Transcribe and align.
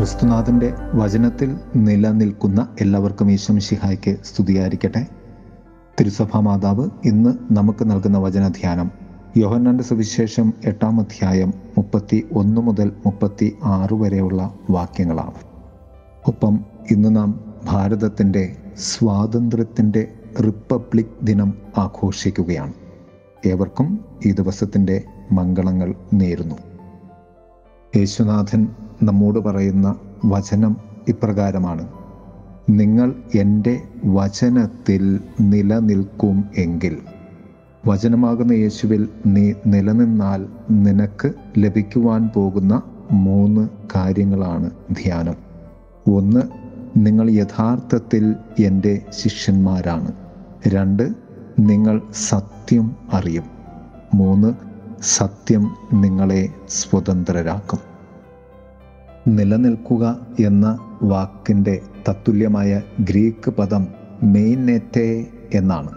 ക്രിസ്തുനാഥന്റെ 0.00 0.74
വചനത്തിൽ 0.94 1.56
നിലനിൽക്കുന്ന 1.76 2.68
എല്ലാവർക്കും 2.80 3.30
ഈശംഷിഹായ്ക്ക് 3.30 4.16
സ്തുതിയായിരിക്കട്ടെ. 4.24 5.06
തിരുസഭാ 6.00 6.40
മാതാവ് 6.40 6.88
ഇന്ന് 7.04 7.54
നമുക്ക് 7.54 7.90
നൽകുന്ന 7.90 8.18
വചനധ്യാനം 8.18 8.90
യോഹന്നാന്റെ 9.36 9.84
സുവിശേഷം 9.84 10.52
എട്ടാം 10.64 11.00
അധ്യായം 11.00 11.48
മുപ്പത്തി 11.48 12.28
ഒന്ന് 12.32 12.60
മുതൽ 12.60 12.92
മുപ്പത്തി 13.06 13.56
ആറ് 13.64 13.94
വരെയുള്ള 13.94 14.54
വാക്യങ്ങളാണ്. 14.70 15.34
ഒപ്പം 16.26 16.60
ഇന്ന് 16.90 17.16
നാം 17.16 17.54
ഭാരതത്തിന്റെ 17.64 18.56
സ്വാതന്ത്ര്യത്തിന്റെ 18.78 20.08
റിപ്പബ്ലിക് 20.40 21.26
ദിനം 21.26 21.54
ആഘോഷിക്കുകയാണ്. 21.78 22.72
ഏവർക്കും 23.46 24.04
ഈ 24.26 24.32
ദിവസത്തിന്റെ 24.32 25.04
മംഗളങ്ങൾ 25.32 25.94
നേരുന്നു. 26.12 26.69
യേശുനാഥൻ 27.96 28.68
നമ്മോട് 29.02 29.38
പറയുന്ന 29.38 29.94
വചനം 30.24 30.76
ഇപ്രകാരമാണ്. 31.08 31.88
നിങ്ങൾ 32.70 33.14
എന്റെ 33.34 33.82
വചനത്തിൽ 34.04 35.20
നിലനിൽക്കും 35.40 36.44
എങ്കിൽ. 36.58 36.98
വചനമാകുന്ന 37.86 38.52
യേശുവിൽ 38.52 39.08
നീ 39.26 39.52
നിലനിന്നാൽ 39.66 40.46
നിനക്ക് 40.70 41.32
ലഭിക്കുവാൻ 41.58 42.30
പോകുന്ന 42.34 42.82
മൂന്ന് 43.12 43.68
കാര്യങ്ങളാണ് 43.96 44.70
ധ്യാനം. 44.92 45.34
ഒന്ന് 46.16 46.40
നിങ്ങൾ 46.96 47.30
യഥാർത്ഥത്തിൽ 47.30 48.34
എന്റെ 48.64 49.02
ശിഷ്യന്മാരാണ്. 49.10 50.12
രണ്ട് 50.68 51.08
നിങ്ങൾ 51.58 52.02
സത്യം 52.14 52.96
അറിയും. 53.12 53.44
മൂന്ന് 54.14 54.69
സത്യം 55.02 55.76
നിങ്ങളെ 55.92 56.48
സ്വതന്ത്രരാക്കും. 56.68 57.78
നിലനിൽക്കുക 59.28 60.26
എന്ന 60.40 60.78
വാക്കിന്റെ 61.02 61.82
തത്തുല്യമായ 62.08 62.82
ഗ്രീക്ക് 63.00 63.50
പദം 63.50 63.86
മെയിനെറ്റെ 64.22 65.26
എന്നാണ്. 65.54 65.90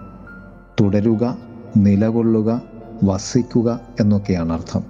തുടരുക 0.82 1.38
നിലകൊള്ളുക 1.78 2.62
വസിക്കുക 3.04 3.80
എന്നൊക്കെയാണ് 4.00 4.54
അർത്ഥം. 4.54 4.84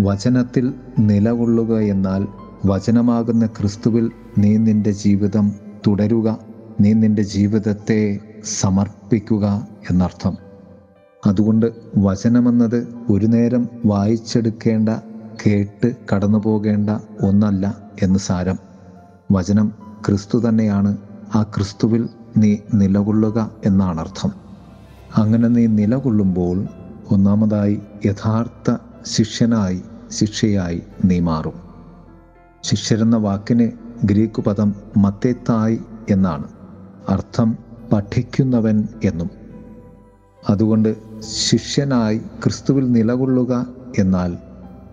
വചനത്തിൽ 0.00 0.74
നിലകൊള്ളുക 0.98 1.78
എന്നാൽ 1.78 2.26
വചനമാകുന്ന 2.66 3.46
ക്രിസ്തുവിൽ 3.46 4.10
നീ 4.38 4.56
നിന്റെ 4.56 4.90
ജീവിതം 4.90 5.52
തുടരുക 5.86 6.38
നീ 6.80 6.92
നിന്റെ 6.92 7.22
ജീവിതത്തെ 7.22 8.18
സമർപ്പിക്കുക 8.44 9.68
എന്നർത്ഥം. 9.90 10.47
അതുകൊണ്ട് 11.26 11.72
വചനമെന്നത് 11.96 12.88
ഒരു 13.10 13.26
നേരം 13.26 13.68
വായിച്ചെടുക്കേണ്ട 13.86 14.88
കേട്ട് 15.46 15.94
കടന്നു 16.14 16.38
പോകേണ്ട 16.38 16.90
ഒന്നല്ല 17.22 17.78
എന്ന് 18.02 18.18
സാരം. 18.18 18.58
വചനം 19.32 19.72
ക്രിസ്തു 20.06 20.48
തന്നെയാണ്. 20.48 20.96
ആ 21.34 21.42
ക്രിസ്തുവിൽ 21.42 22.08
നീ 22.36 22.56
നിലകൊള്ളുക 22.74 23.50
എന്നാണ് 23.66 24.00
അർത്ഥം 24.00 24.32
അങ്ങനെ 25.16 25.48
നീ 25.48 25.66
നിലകൊള്ളുമ്പോൾ 25.66 26.66
ഒന്നാമതായി 27.10 27.80
യഥാർത്ഥ 28.06 28.76
ശിഷ്യനായി 29.06 29.82
ശിക്ഷയായി 30.10 30.82
നീ 31.04 31.20
മാറും. 31.20 31.52
ശിഷ്യരെന്ന 32.62 33.16
വാക്കിന് 33.16 33.70
ഗ്രീക്ക് 34.04 34.42
പദം 34.42 34.74
മത്തേത്തായി 34.96 35.80
എന്നാണ്. 36.10 36.44
അർത്ഥം 37.08 37.58
പഠിക്കുന്നവൻ 37.92 38.88
എന്നും. 39.04 39.47
അതുകൊണ്ട് 40.48 40.96
ശിഷ്യനായി 41.20 42.18
ക്രിസ്തുവിൽ 42.18 42.92
നിലകൊള്ളുക 42.92 43.66
എന്നാൽ 43.98 44.34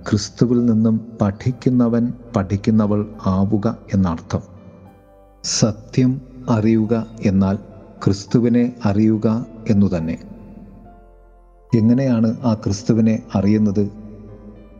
ക്രിസ്തുവിൽ 0.09 0.66
നിന്നും 0.66 1.17
പഠിക്കുന്നവൻ 1.22 2.14
പഠിക്കുന്നവൾ 2.36 3.06
ആവുക 3.25 3.78
എന്നർത്ഥം. 3.94 4.41
സത്യം 5.44 6.22
അറിയുക 6.50 7.06
എന്നാൽ 7.25 7.56
ക്രിസ്തുവിനെ 8.06 8.74
അറിയുക 8.85 9.46
എന്നു 9.69 9.97
തന്നെ. 9.97 10.18
എങ്ങനെയാണ് 11.75 12.38
ആ 12.44 12.53
ക്രിസ്തുവിനെ 12.53 13.24
അറിയുന്നത്? 13.35 13.91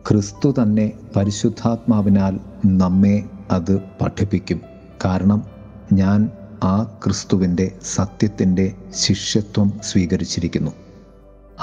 ക്രിസ്തു 0.08 0.54
തന്നെ 0.62 0.92
പരിശുദ്ധാത്മാവിനാൽ 1.16 2.40
നമ്മെ 2.66 3.24
അത് 3.50 3.80
പഠിപ്പിക്കും. 4.02 4.60
കാരണം 5.04 5.42
ഞാൻ 5.92 6.30
ആ 6.64 6.82
ക്രിസ്തുവിന്റെ 7.04 7.72
സത്യത്തിന്റെ 7.94 8.74
ശിഷ്യത്വം 8.94 9.72
സ്വീകരിച്ചിരിക്കുന്നു. 9.82 10.70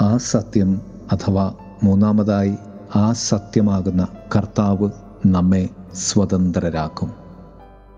ആ 0.02 0.16
സത്യം 0.16 0.80
അഥവാ 1.12 1.52
മൂന്നാമതായി 1.82 2.56
ആ 2.96 3.12
സത്യമാകുന്ന 3.12 4.08
കർത്താവ് 4.36 4.90
നമ്മെ 5.26 5.68
സ്വതന്ത്രരാക്കും. 5.94 7.12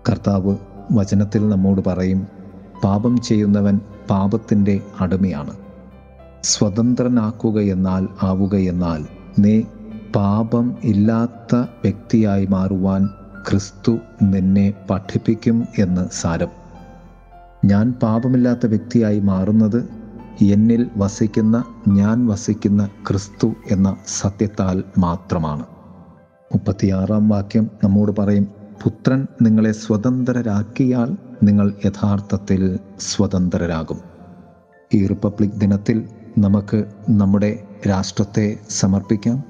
കർത്താവ് 0.09 0.55
വചനത്തിൽ 0.91 1.49
നമ്മോട് 1.49 1.81
പറയും 1.87 2.27
പാപം 2.83 3.21
ചെയ്യുന്നവൻ 3.21 3.79
പാപത്തിന്റെ 4.09 4.81
അടിമയാണ്. 5.01 5.57
സ്വതന്ത്രനാക്കുക 6.43 7.61
എന്നാൽ 7.61 8.07
ആവുക 8.23 8.55
എന്നാൽ 8.55 9.05
നീ 9.39 9.61
പാപം 10.15 10.75
ഇല്ലാത്ത 10.83 11.55
വ്യക്തിയായി 11.55 12.45
മാറുവാൻ 12.45 13.09
ക്രിസ്തു 13.49 13.97
നിന്നെ 14.21 14.73
പഠിപ്പിക്കും 14.89 15.67
എന്ന് 15.79 16.09
സാരം. 16.11 16.56
ഞാൻ 17.69 17.85
പാപമില്ലാത്ത 18.03 18.65
വ്യക്തിയായി 18.65 19.19
മാറുന്നത് 19.19 19.79
എന്നിൽ 20.41 20.81
വസിക്കുന്ന 20.97 21.63
ഞാൻ 21.87 22.17
വസിക്കുന്ന 22.27 22.89
ക്രിസ്തു 23.07 23.47
എന്ന 23.71 23.95
സത്യത്താൽ 24.07 24.83
മാത്രമാണ്. 24.97 25.65
മുപ്പത്തിയാറാം 26.53 27.29
വാക്യം 27.29 27.65
നമ്മോട് 27.83 28.11
പറയും 28.19 28.47
പുത്രൻ 28.83 29.27
നിങ്ങളെ 29.41 29.71
സ്വതന്ത്രരാക്കിയാൽ 29.71 31.09
നിങ്ങൾ 31.43 31.73
യഥാർത്ഥത്തിൽ 31.85 32.79
സ്വതന്ത്രരാകും. 32.99 33.99
ഈ 34.93 35.07
റിപ്പബ്ലിക് 35.07 35.57
ദിനത്തിൽ 35.57 35.97
നമുക്ക് 36.37 36.79
നമ്മുടെ 37.09 37.51
രാഷ്ട്രത്തെ 37.89 38.47
സമർപ്പിക്കാം. 38.69 39.43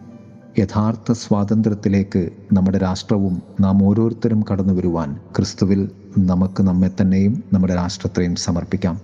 യഥാർത്ഥ 0.60 1.12
സ്വാതന്ത്ര്യത്തിലേക്ക് 1.12 2.30
നമ്മുടെ 2.54 2.78
രാഷ്ട്രവും 2.78 3.42
നാം 3.62 3.84
ഓരോരുത്തരും 3.84 4.44
കടന്നു 4.52 4.74
വരുവാൻ 4.74 5.10
ക്രിസ്തുവിൽ 5.36 5.82
നമുക്ക് 6.18 6.64
നമ്മെ 6.64 6.90
തന്നെയും 7.02 7.44
നമ്മുടെ 7.54 7.76
രാഷ്ട്രത്തെയും 7.76 8.36
സമർപ്പിക്കാം. 8.36 9.02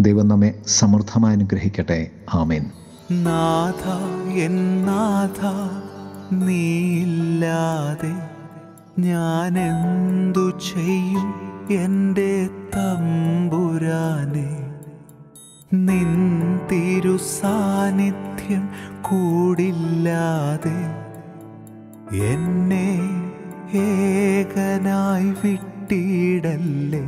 ദൈവം 0.00 0.28
നമ്മെ 0.28 0.54
സമൃദ്ധമായി 0.66 1.34
അനുഗ്രഹിക്കട്ടെ. 1.34 2.10
ആമേൻ. 2.34 2.70
നാഥ 3.12 3.88
എന്നാഥ 4.28 5.46
നീയില്ലാതെ 6.34 8.14
ഞാൻ 8.98 9.58
എന്തു 9.58 10.50
ചെയ്യും 10.50 11.34
എന്റെ 11.70 12.48
തമ്പുരാനെ? 12.76 14.72
നിൻ 15.74 16.40
തിരു 16.72 17.16
സാന്നിധ്യം 17.16 18.68
കൂടില്ലാതെ 19.02 21.06
എന്നെ 22.16 23.00
ഏകനായി 23.74 25.34
വിട്ടിടല്ലേ 25.88 27.02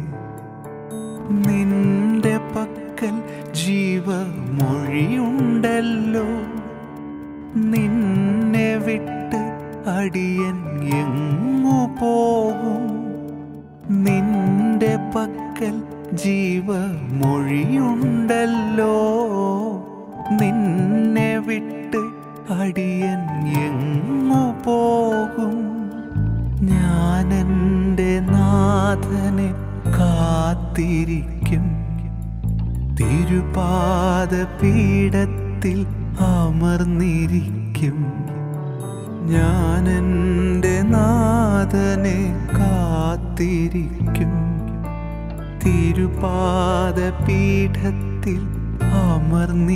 നിന്റെ 1.47 2.35
പക്കൽ 2.55 3.15
ജീവ 3.53 4.07
മൊഴിയുണ്ടല്ലോ 4.59 6.27
നിന്നെ 7.73 8.69
വിട്ട് 8.87 9.41
അടിയൻ 9.91 10.59
എങ്ങു 11.01 11.81
പോകും? 12.01 12.85
നിന്റെ 14.07 14.93
പക്കൽ 15.15 15.77
ജീവ 16.15 16.69
മൊഴിയുണ്ടല്ലോ 17.21 18.95
നിന്നെ 20.41 21.31
വിട്ട് 21.39 22.03
അടിയൻ 22.61 23.23
എങ്ങു 23.67 24.45
പോകും? 24.67 25.57
എന്റെ 26.61 27.41
നാഥനെ 28.89 29.53
കാത്തിരിക്കും. 29.99 31.63
തിരുപാദ 32.95 34.63
പീഠത്തിൽ 34.63 35.87
അമർന്നിരിക്കും. 36.21 38.07
ഞാനെന്റെ 39.27 40.83
നാഥനെ 40.83 42.49
കാത്തിരിക്കും. 42.59 44.33
തിരുപാദ 45.67 47.29
പീഠത്തിൽ 47.29 48.41
അമർന്നിരിക്കും. 48.83 49.69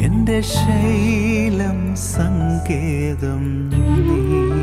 എന്റെ 0.00 0.40
ശൈലം 0.40 1.96
സങ്കേതം 1.96 3.70
നീ. 3.70 4.53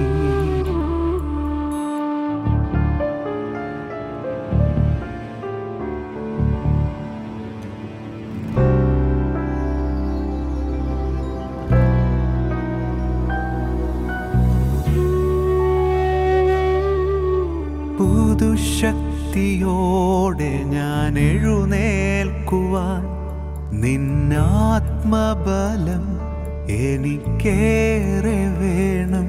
നിന്നാത്മബലം 25.02 26.06
എനിക്കേറെ 26.70 28.40
വേണം. 28.60 29.28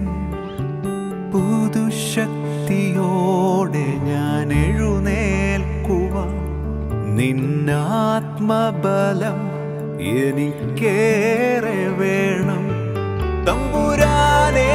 പുതുശക്തിയോടെ 1.33 3.87
ഞാൻ 4.11 4.53
എഴുന്നേൽക്കുക 4.53 6.17
നിന്നാത്മബലം 7.17 9.41
എനിക്കേറെ 10.21 11.81
വേണം. 12.01 12.65
തമ്പുരാനേ 13.47 14.73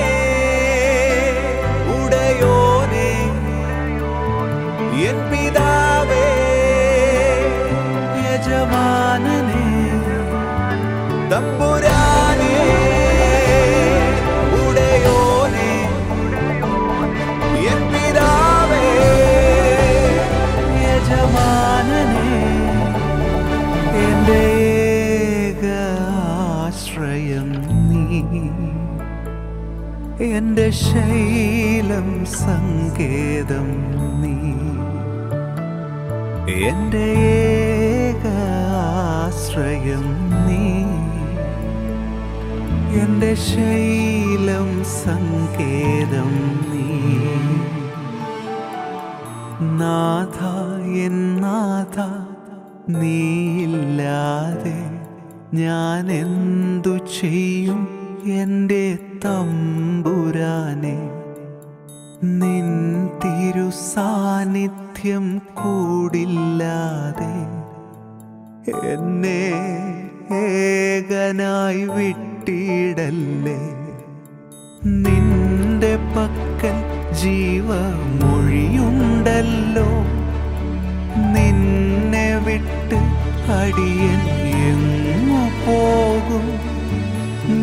ഉടയോനേ 1.98 3.12
എൻ 5.10 5.20
തമ്പുരാനേ 11.32 12.58
ശൈലം 30.72 32.26
സങ്കേതം 32.26 33.68
നീ. 34.22 34.36
എന്റെ 36.68 37.14
ഏക 37.20 38.28
ആശ്രയം 38.76 40.06
നീ. 40.48 41.07
എന്റെ 43.02 43.36
ശൈലം 43.36 44.84
സങ്കേതം 44.84 46.32
നീ. 46.72 46.88
നാഥ 49.80 50.38
എൻ 50.98 51.42
നാഥ 51.42 51.98
നീയില്ലാതെ 52.90 54.80
ഞാൻ 55.54 56.12
എന്തു 56.12 56.98
ചെയ്യും 57.20 57.88
എന്റെ 58.26 58.98
തമ്പുരാനെ? 59.26 60.98
നിൻ 62.24 62.68
തിരു 63.18 63.70
സാന്നിധ്യം 63.94 65.42
കൂടില്ലാതെ 65.54 67.34
എന്നെ 68.92 69.42
ഏകനായി 70.36 71.88
വിട്ടിടല്ലേ 72.50 73.56
നിന്റെ 75.04 75.90
പക്കൽ 76.14 76.78
ജീവ 77.22 77.70
മൊഴിയുണ്ടല്ലോ 78.20 79.88
നിന്നെ 81.34 82.28
വിട്ട് 82.46 83.00
അടിയൻ 83.58 84.22
എങ്ങു 84.70 85.42
പോകും? 85.66 86.46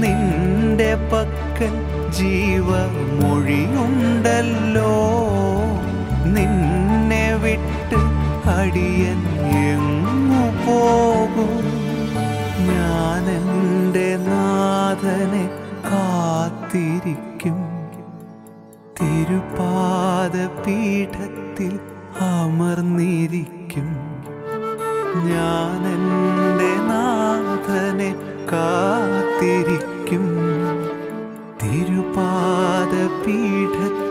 നിന്റെ 0.03 0.91
പക്കൽ 1.13 1.75
ജീവ 2.19 2.69
മൊഴിയുണ്ടല്ലോ 3.21 4.93
നിന്നെ 6.37 7.25
വിട്ട് 7.45 8.01
അടിയൻ 8.59 9.23
എങ്ങു 9.65 10.45
പോകും? 10.67 11.55
എന്റെ 12.77 13.37
നാഥനെ 14.95 15.51
കാത്തിരിക്കും. 15.85 17.57
തിരുപാദ 19.03 20.67
പീഠത്തിൽ 20.67 21.79
അമർന്നിരിക്കും. 22.21 23.97
ഞാൻ 25.27 25.87
എന്റെ 25.87 26.77
നാഥനെ 26.77 28.15
കാത്തിരിക്കും. 28.53 30.27
തിരുപാദപീഠത്തിൽ 31.63 34.04